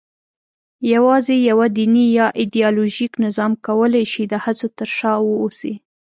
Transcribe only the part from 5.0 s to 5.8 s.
واوسي.